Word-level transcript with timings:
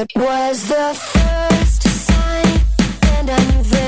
It 0.00 0.12
was 0.14 0.68
the 0.68 0.94
first 0.94 1.82
sign, 1.82 2.60
and 3.16 3.28
I 3.28 3.38
knew 3.50 3.62
then. 3.64 3.87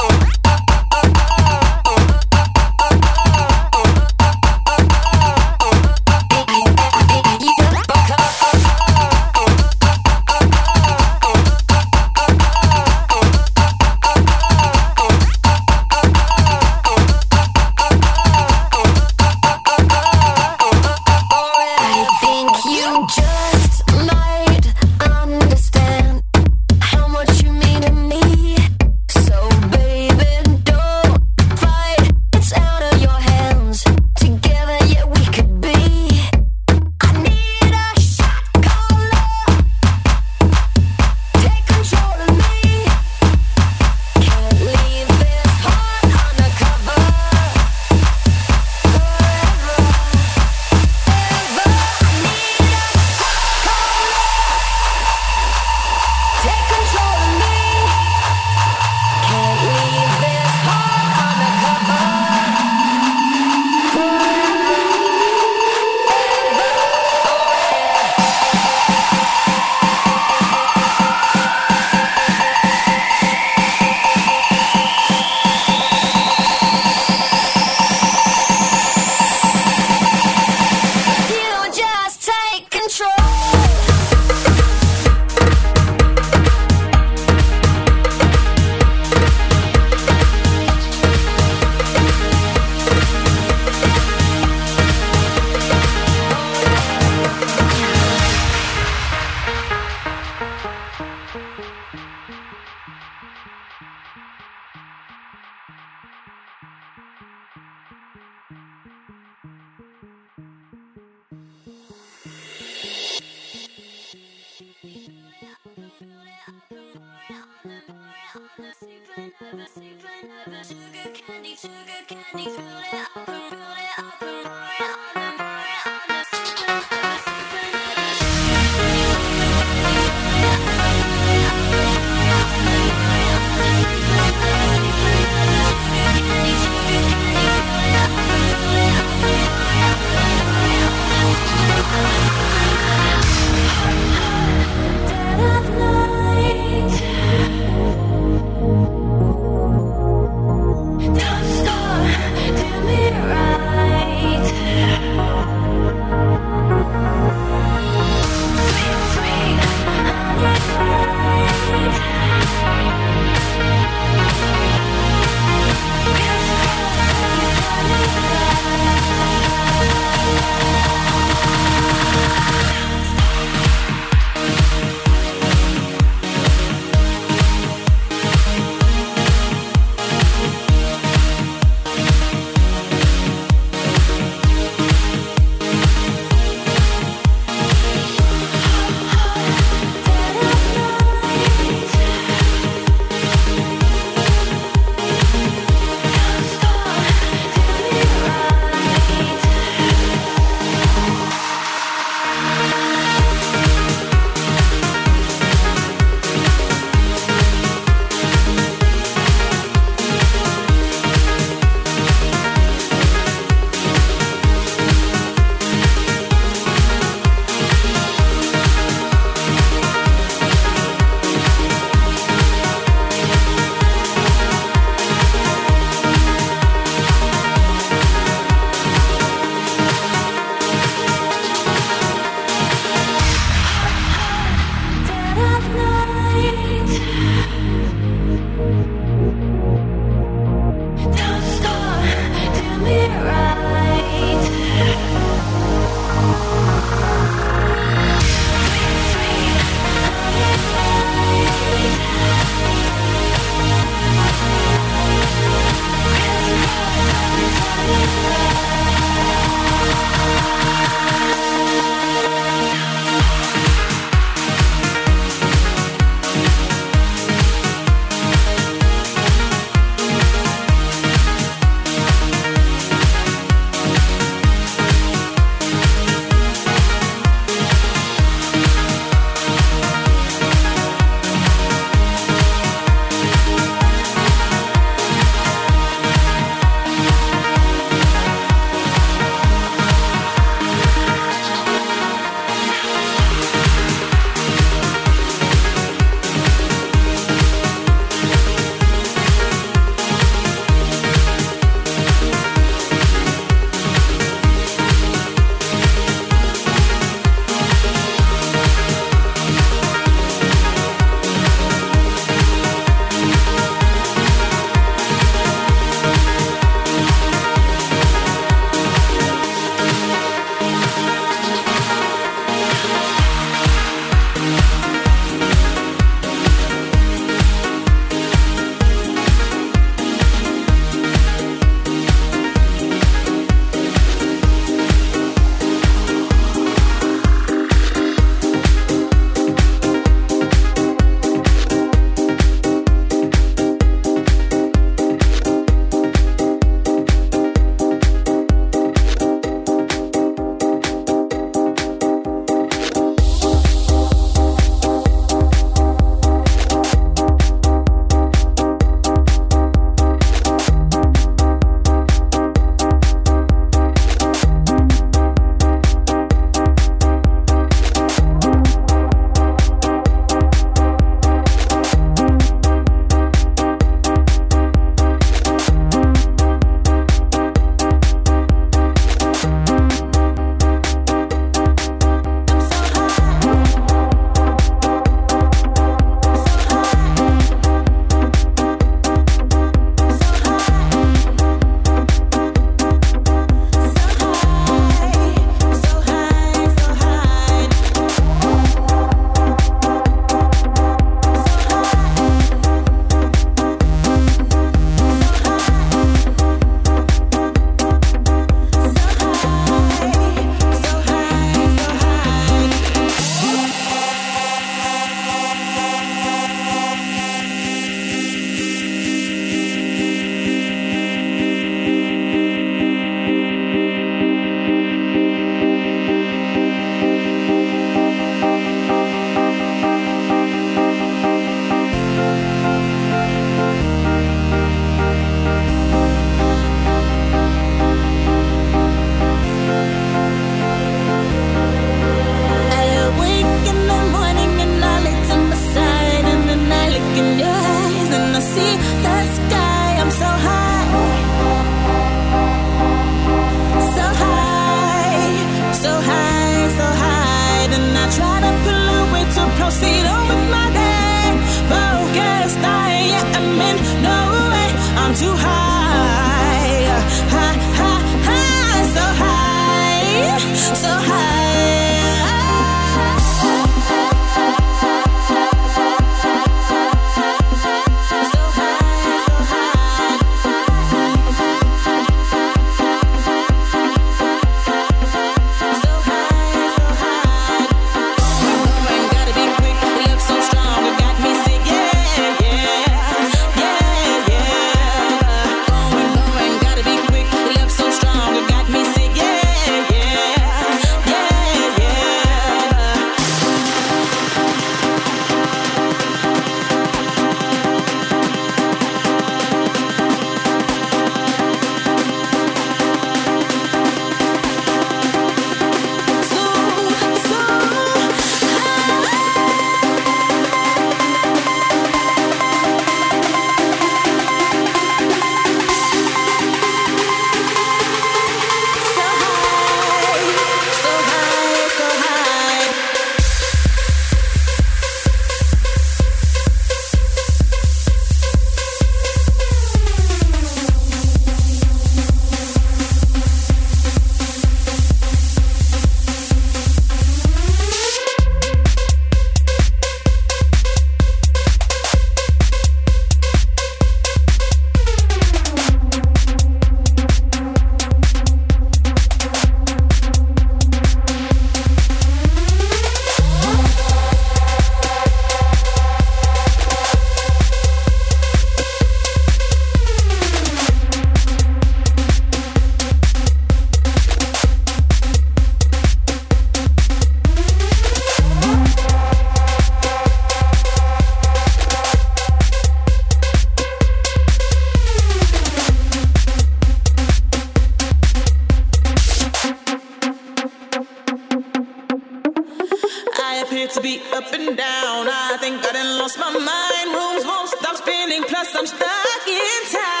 Be 593.81 594.01
up 594.13 594.31
and 594.33 594.55
down. 594.55 595.07
I 595.09 595.37
think 595.39 595.65
I 595.65 595.71
done 595.71 595.97
lost 595.97 596.19
my 596.19 596.29
mind. 596.29 596.87
Rooms 596.93 597.25
won't 597.25 597.49
stop 597.49 597.75
spinning, 597.77 598.23
plus 598.23 598.55
I'm 598.55 598.67
stuck 598.67 599.27
in 599.27 599.71
time. 599.71 600.00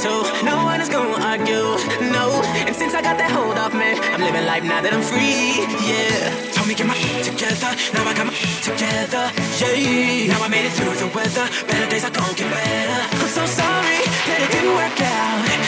To, 0.00 0.22
no 0.44 0.62
one 0.64 0.80
is 0.80 0.88
gonna 0.88 1.18
argue. 1.24 1.74
No, 2.14 2.42
and 2.66 2.74
since 2.74 2.94
I 2.94 3.02
got 3.02 3.18
that 3.18 3.30
hold 3.30 3.58
off 3.58 3.74
me, 3.74 3.98
I'm 4.14 4.22
living 4.22 4.46
life 4.46 4.62
now 4.62 4.80
that 4.80 4.92
I'm 4.92 5.02
free. 5.02 5.66
Yeah, 5.82 6.52
told 6.54 6.68
me 6.68 6.74
get 6.74 6.86
my 6.86 6.94
shit 6.94 7.24
together. 7.24 7.74
Now 7.94 8.06
I 8.06 8.14
got 8.14 8.26
my 8.26 8.32
shit 8.32 8.62
together. 8.62 9.30
Yeah, 9.58 10.30
now 10.30 10.42
I 10.42 10.48
made 10.48 10.66
it 10.66 10.72
through 10.72 10.94
the 10.94 11.10
weather. 11.10 11.46
Better 11.66 11.88
days 11.90 12.04
are 12.04 12.14
gonna 12.14 12.34
get 12.34 12.50
better. 12.50 13.00
I'm 13.18 13.30
so 13.30 13.44
sorry 13.46 14.00
that 14.26 14.38
it 14.44 14.50
didn't 14.54 14.74
work 14.78 15.00
out. 15.02 15.67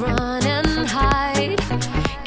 run 0.00 0.42
and 0.46 0.88
hide. 0.88 2.19